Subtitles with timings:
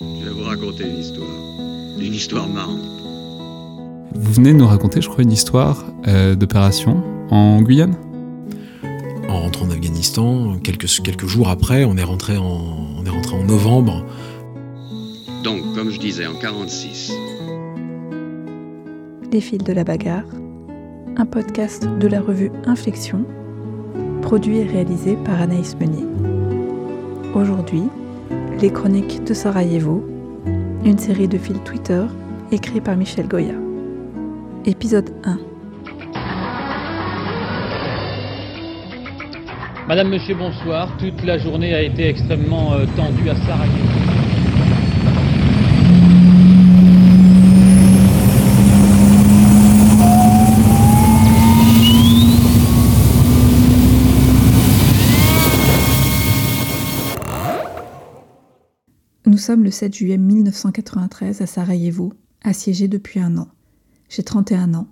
[0.00, 1.28] Je vais vous raconter une histoire.
[1.98, 2.80] Une histoire marrante.
[4.14, 7.94] Vous venez de nous raconter, je crois, une histoire euh, d'opération en Guyane?
[9.28, 13.36] En rentrant en Afghanistan, quelques, quelques jours après, on est, rentré en, on est rentré
[13.36, 14.06] en novembre.
[15.44, 17.12] Donc, comme je disais, en 46.
[19.30, 20.24] Les fils de la bagarre,
[21.18, 23.26] un podcast de la revue Inflexion,
[24.22, 26.06] produit et réalisé par Anaïs Meunier.
[27.34, 27.82] Aujourd'hui,
[28.60, 30.04] les chroniques de Sarajevo,
[30.84, 32.02] une série de fils Twitter
[32.52, 33.54] écrits par Michel Goya.
[34.66, 35.38] Épisode 1.
[39.88, 40.88] Madame, Monsieur, bonsoir.
[40.98, 43.99] Toute la journée a été extrêmement euh, tendue à Sarajevo.
[59.50, 63.48] Sommes le 7 juillet 1993 à Sarajevo, assiégé depuis un an.
[64.08, 64.86] J'ai 31 ans.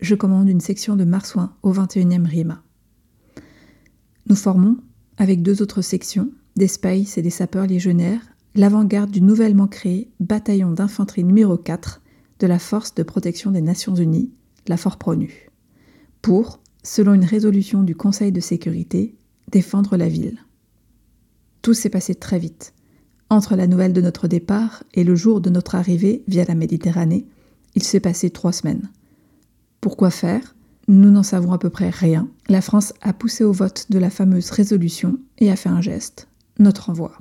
[0.00, 2.62] Je commande une section de marsouins au 21e RIMA.
[4.26, 4.78] Nous formons,
[5.18, 8.22] avec deux autres sections, des Spice et des sapeurs légionnaires,
[8.54, 12.00] l'avant-garde du nouvellement créé bataillon d'infanterie numéro 4
[12.38, 14.32] de la Force de protection des Nations Unies,
[14.68, 15.50] la Fort-Pronu,
[16.22, 19.18] pour, selon une résolution du Conseil de sécurité,
[19.52, 20.38] défendre la ville.
[21.60, 22.72] Tout s'est passé très vite.
[23.30, 27.26] Entre la nouvelle de notre départ et le jour de notre arrivée via la Méditerranée,
[27.74, 28.88] il s'est passé trois semaines.
[29.82, 30.54] Pourquoi faire?
[30.88, 32.28] Nous n'en savons à peu près rien.
[32.48, 36.28] La France a poussé au vote de la fameuse résolution et a fait un geste,
[36.58, 37.12] notre envoi.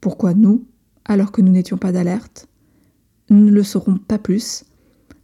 [0.00, 0.64] Pourquoi nous,
[1.04, 2.46] alors que nous n'étions pas d'alerte?
[3.28, 4.64] Nous ne le saurons pas plus,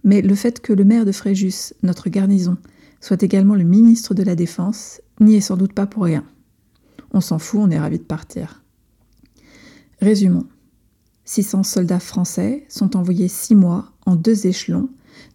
[0.02, 2.56] mais le fait que le maire de Fréjus, notre garnison,
[3.00, 6.24] soit également le ministre de la Défense, n'y est sans doute pas pour rien.
[7.12, 8.64] On s'en fout, on est ravis de partir.
[10.00, 10.46] Résumons.
[11.24, 14.88] 600 soldats français sont envoyés six mois en deux échelons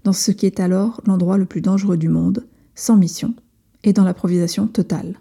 [0.04, 2.46] dans ce qui est alors l'endroit le plus dangereux du monde,
[2.76, 3.34] sans mission
[3.84, 5.20] et dans l'improvisation totale.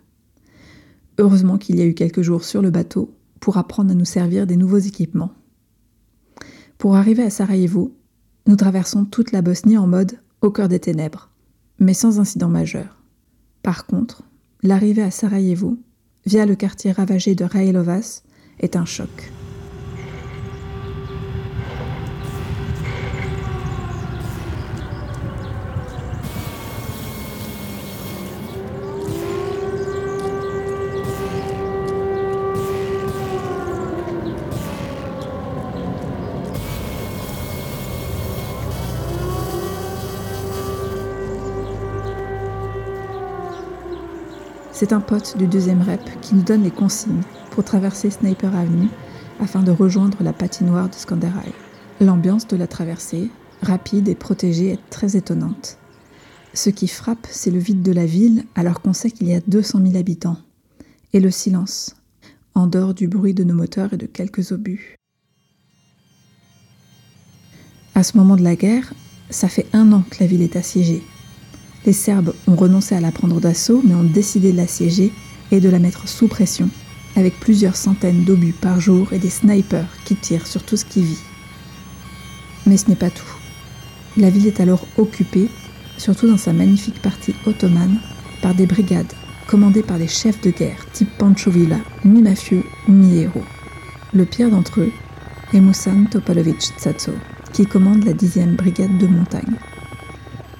[1.18, 4.46] Heureusement qu'il y a eu quelques jours sur le bateau pour apprendre à nous servir
[4.46, 5.32] des nouveaux équipements.
[6.78, 7.94] Pour arriver à Sarajevo,
[8.46, 11.30] nous traversons toute la Bosnie en mode au cœur des ténèbres,
[11.78, 13.02] mais sans incident majeur.
[13.62, 14.22] Par contre,
[14.62, 15.78] l'arrivée à Sarajevo,
[16.26, 18.22] via le quartier ravagé de Rajelovac,
[18.60, 19.30] est un choc.
[44.80, 47.20] C'est un pote du deuxième rep qui nous donne les consignes
[47.50, 48.88] pour traverser Sniper Avenue
[49.38, 51.52] afin de rejoindre la patinoire de Skanderai.
[52.00, 53.28] L'ambiance de la traversée,
[53.60, 55.76] rapide et protégée, est très étonnante.
[56.54, 59.40] Ce qui frappe, c'est le vide de la ville alors qu'on sait qu'il y a
[59.46, 60.38] 200 000 habitants.
[61.12, 61.94] Et le silence,
[62.54, 64.96] en dehors du bruit de nos moteurs et de quelques obus.
[67.94, 68.94] À ce moment de la guerre,
[69.28, 71.02] ça fait un an que la ville est assiégée.
[71.86, 75.12] Les Serbes ont renoncé à la prendre d'assaut, mais ont décidé de l'assiéger
[75.50, 76.68] et de la mettre sous pression,
[77.16, 81.02] avec plusieurs centaines d'obus par jour et des snipers qui tirent sur tout ce qui
[81.02, 81.22] vit.
[82.66, 83.36] Mais ce n'est pas tout.
[84.16, 85.48] La ville est alors occupée,
[85.96, 87.98] surtout dans sa magnifique partie ottomane,
[88.42, 89.12] par des brigades
[89.50, 93.42] commandées par des chefs de guerre type Pancho Villa, mi-mafieux, mi-héros.
[94.14, 94.92] Le pire d'entre eux
[95.52, 97.10] est Musan Topalovic Tsatso,
[97.52, 99.56] qui commande la 10e brigade de montagne.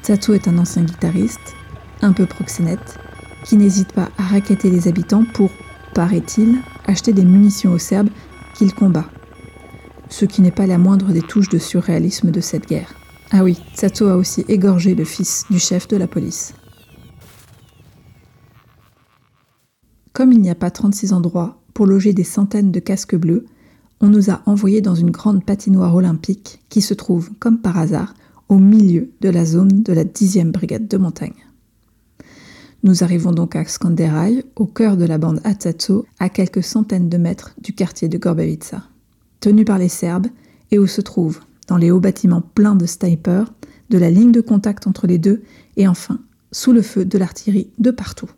[0.03, 1.55] Tsatso est un ancien guitariste,
[2.03, 2.99] un peu proxénète,
[3.45, 5.51] qui n'hésite pas à raqueter les habitants pour,
[5.95, 8.11] paraît-il, acheter des munitions aux Serbes
[8.55, 9.07] qu'il combat.
[10.09, 12.95] Ce qui n'est pas la moindre des touches de surréalisme de cette guerre.
[13.31, 16.55] Ah oui, Tsatso a aussi égorgé le fils du chef de la police.
[20.13, 23.47] Comme il n'y a pas 36 endroits pour loger des centaines de casques bleus,
[24.01, 28.15] on nous a envoyés dans une grande patinoire olympique qui se trouve, comme par hasard,
[28.51, 31.47] au milieu de la zone de la 10e brigade de montagne.
[32.83, 37.17] Nous arrivons donc à Skanderai, au cœur de la bande Atsatso, à quelques centaines de
[37.17, 38.83] mètres du quartier de Gorbavica.
[39.39, 40.27] Tenu par les Serbes,
[40.73, 43.53] et où se trouve, dans les hauts bâtiments pleins de snipers,
[43.89, 45.43] de la ligne de contact entre les deux,
[45.77, 46.19] et enfin,
[46.51, 48.31] sous le feu de l'artillerie de partout.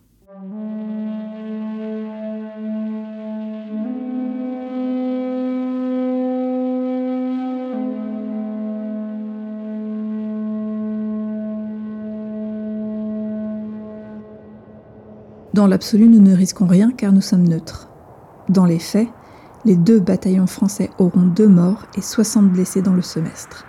[15.55, 17.89] Dans l'absolu, nous ne risquons rien car nous sommes neutres.
[18.49, 19.09] Dans les faits,
[19.65, 23.65] Les deux bataillons français auront deux morts et 60 blessés dans le semestre.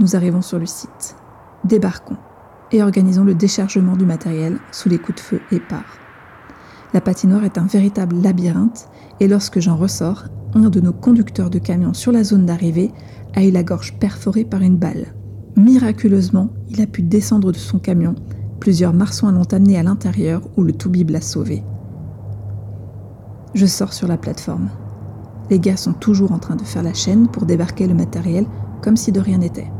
[0.00, 1.16] Nous arrivons sur le site,
[1.64, 2.16] débarquons
[2.72, 5.98] et organisons le déchargement du matériel sous les coups de feu épars.
[6.94, 8.88] La patinoire est un véritable labyrinthe
[9.20, 10.24] et lorsque j'en ressors,
[10.54, 12.90] un de nos conducteurs de camion sur la zone d'arrivée
[13.34, 15.14] a eu la gorge perforée par une balle.
[15.56, 18.14] Miraculeusement, il a pu descendre de son camion.
[18.60, 21.62] Plusieurs marsouins l'ont amené à l'intérieur où le Toubib l'a sauvé.
[23.54, 24.68] Je sors sur la plateforme.
[25.50, 28.46] Les gars sont toujours en train de faire la chaîne pour débarquer le matériel
[28.82, 29.70] comme si de rien n'était.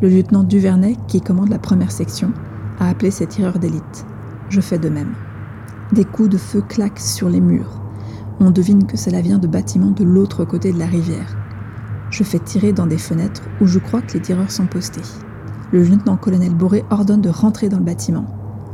[0.00, 2.32] Le lieutenant Duvernay, qui commande la première section,
[2.78, 4.06] a appelé ses tireurs d'élite.
[4.48, 5.14] Je fais de même.
[5.92, 7.80] Des coups de feu claquent sur les murs.
[8.40, 11.36] On devine que cela vient de bâtiments de l'autre côté de la rivière.
[12.10, 15.02] Je fais tirer dans des fenêtres où je crois que les tireurs sont postés.
[15.72, 18.26] Le lieutenant-colonel Boré ordonne de rentrer dans le bâtiment.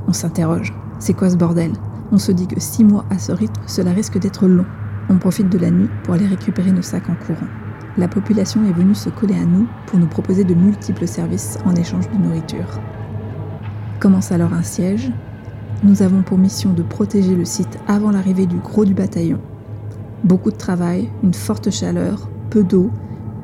[0.09, 0.75] On s'interroge.
[0.99, 1.73] C'est quoi ce bordel?
[2.13, 4.67] On se dit que six mois à ce rythme, cela risque d'être long.
[5.09, 7.47] On profite de la nuit pour aller récupérer nos sacs en courant
[7.99, 11.75] la population est venue se coller à nous pour nous proposer de multiples services en
[11.75, 12.81] échange de nourriture.
[14.01, 15.11] Commence alors un siège.
[15.83, 19.41] Nous avons pour mission de protéger le site avant l'arrivée du gros du bataillon.
[20.25, 22.91] Beaucoup de travail, une forte chaleur, peu d'eau,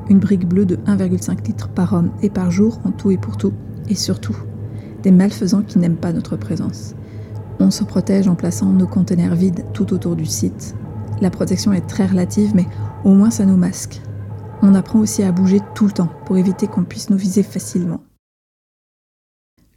[0.09, 3.37] une brique bleue de 1,5 litres par homme et par jour en tout et pour
[3.37, 3.53] tout,
[3.89, 4.37] et surtout,
[5.03, 6.95] des malfaisants qui n'aiment pas notre présence.
[7.59, 10.75] On se protège en plaçant nos conteneurs vides tout autour du site.
[11.21, 12.65] La protection est très relative, mais
[13.03, 14.01] au moins ça nous masque.
[14.61, 18.01] On apprend aussi à bouger tout le temps pour éviter qu'on puisse nous viser facilement.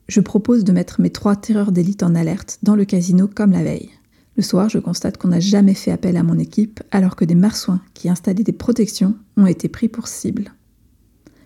[0.09, 3.65] Je propose de mettre mes trois terreurs d'élite en alerte dans le casino comme la
[3.65, 3.91] veille.
[4.37, 7.35] Le soir, je constate qu'on n'a jamais fait appel à mon équipe alors que des
[7.35, 10.53] marsouins qui installaient des protections ont été pris pour cible.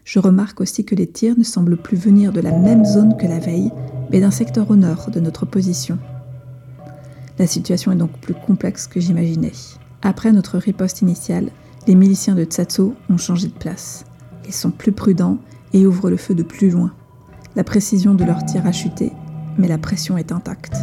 [0.04, 3.28] Je remarque aussi que les tirs ne semblent plus venir de la même zone que
[3.28, 3.70] la veille,
[4.10, 5.98] mais d'un secteur au nord de notre position.
[7.38, 9.52] La situation est donc plus complexe que j'imaginais.
[10.02, 11.50] Après notre riposte initiale,
[11.86, 14.04] les miliciens de Tsatso ont changé de place.
[14.48, 15.38] Ils sont plus prudents
[15.72, 16.92] et ouvrent le feu de plus loin.
[17.54, 19.12] La précision de leurs tirs a chuté,
[19.58, 20.76] mais la pression est intacte.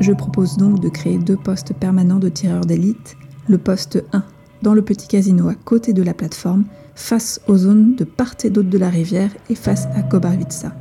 [0.00, 3.16] Je propose donc de créer deux postes permanents de tireurs d'élite,
[3.48, 4.24] le poste 1
[4.62, 6.64] dans le petit casino à côté de la plateforme,
[6.94, 10.74] face aux zones de part et d'autre de la rivière et face à Kobarvitsa.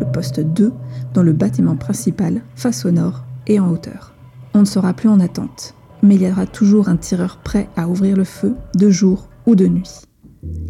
[0.00, 0.72] Le poste 2
[1.14, 4.14] dans le bâtiment principal, face au nord et en hauteur.
[4.54, 7.88] On ne sera plus en attente mais il y aura toujours un tireur prêt à
[7.88, 10.02] ouvrir le feu, de jour ou de nuit.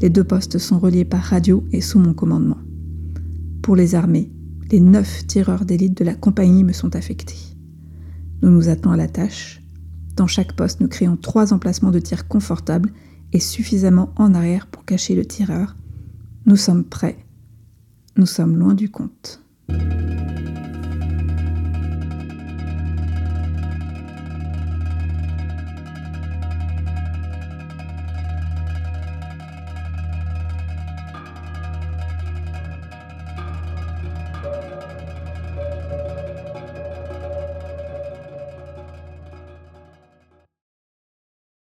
[0.00, 2.58] Les deux postes sont reliés par radio et sous mon commandement.
[3.62, 4.30] Pour les armées,
[4.70, 7.55] les neuf tireurs d'élite de la compagnie me sont affectés.
[8.42, 9.62] Nous nous attendons à la tâche.
[10.16, 12.90] Dans chaque poste, nous créons trois emplacements de tir confortables
[13.32, 15.76] et suffisamment en arrière pour cacher le tireur.
[16.46, 17.18] Nous sommes prêts.
[18.16, 19.42] Nous sommes loin du compte.